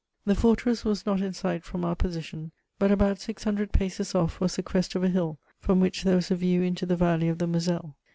The 0.25 0.33
fortress 0.33 0.83
was 0.83 1.05
not 1.05 1.21
in 1.21 1.31
sight 1.31 1.63
from 1.63 1.85
our 1.85 1.93
position; 1.93 2.51
but 2.79 2.89
about 2.89 3.19
six 3.19 3.43
hundred 3.43 3.71
paces 3.71 4.15
off 4.15 4.39
was 4.41 4.55
the 4.55 4.63
crest 4.63 4.95
of 4.95 5.03
a 5.03 5.07
lull 5.09 5.37
from 5.59 5.79
which 5.79 6.01
there 6.01 6.15
was 6.15 6.31
a 6.31 6.35
view 6.35 6.63
into 6.63 6.87
the 6.87 6.95
valley 6.95 7.27
of 7.27 7.37
the 7.37 7.45
Moselle. 7.45 7.95